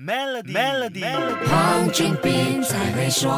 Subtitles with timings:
[0.00, 1.02] Melody，Melody，
[1.50, 3.28] 黄俊斌才会说。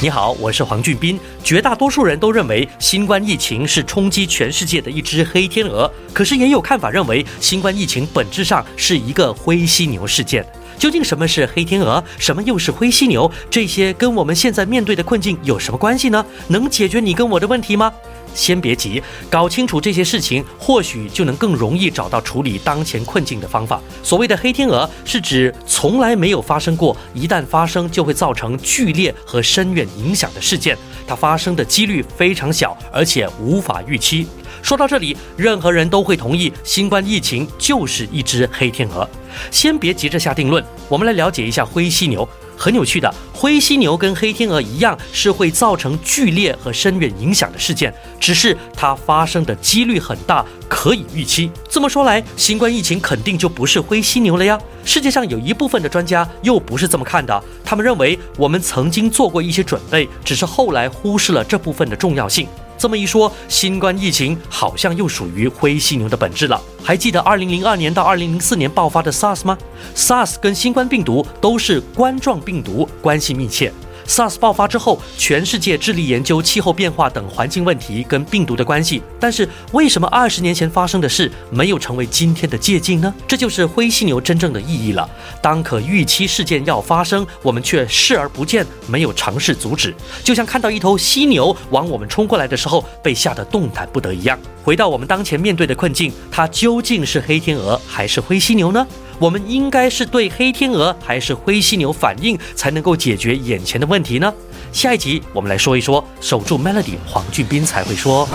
[0.00, 1.20] 你好，我是黄俊斌。
[1.44, 10.42] 绝大多数人都认为新冠疫情是冲击全世界的一只黑天鹅，可是也有看法认为新冠疫情本质上是一个灰犀牛事件。
[10.78, 13.30] 究竟什么是黑天鹅，什么又是灰犀牛？
[13.50, 16.24] 这些跟我们现在面对的困境有什么关系呢？
[16.46, 17.92] 能解决你跟我的问题吗？
[18.34, 23.80] 先别急，搞清楚这些事情，或许就能更容易找到处理当前困境的方法。
[24.02, 30.76] 所谓的黑天鹅，是指从来没有发生过，一旦发生就会造成剧烈和深远影响的事件。
[31.06, 34.26] 它发生的几率非常小，而且无法预期。
[34.60, 39.08] 说到这里，任何人都会同意，新冠疫情就是一只黑天鹅。
[39.50, 42.28] 先别急着下定论，我们来了解一下灰犀牛。
[42.58, 51.50] 很有趣的，灰犀牛跟黑天鹅一样，是会造成剧烈和深远影响的事件，只是它发生的几率很大，可以预期。
[51.68, 54.58] 这么说来，新冠疫情肯定就不是灰犀牛了呀？
[54.84, 62.48] 世界上有一部分的专家又不是这么看的，他们认为我们曾经做过一些准备，只是后来忽视了这部分的重要性。
[62.78, 66.62] 这么一说，新冠疫情好像又属于灰犀牛的本质了。
[66.82, 69.58] 还记得2002年到2004年爆发的 SARS 吗
[69.96, 73.72] ？SARS 跟新冠病毒都是冠状病毒，关系密切。
[74.08, 79.02] SARS 爆发之后，全世界致力研究气候变化等环境问题跟病毒的关系。
[79.20, 83.14] 但是，为什么二十年前发生的事没有成为今天的借鉴呢？
[83.28, 85.08] 这就是灰犀牛真正的意义了。
[85.42, 94.38] 当可预期事件要发生，我们却视而不见，没有尝试阻止，就像看到一头犀牛往我们冲过来的时候，被吓得动弹不得一样。
[94.64, 98.86] 回到我们当前面对的困境，它究竟是黑天鹅还是灰犀牛呢？
[99.18, 104.32] 我们应该是对黑天鹅还是灰犀牛反应，才能够解决眼前的问题呢？
[104.72, 108.28] 下一集我们来说一说，守住 Melody，黄俊斌才会说。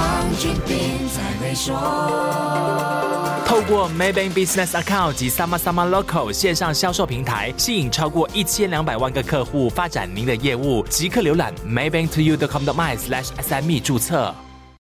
[3.45, 10.83] 透过 Maybank Business Account 及 Sama Sama Local 线上销售平台，吸引超过一千两百万个客户，发展您的业务。
[10.89, 14.33] 即刻浏览 maybanktoyou.com.my/sme 注册。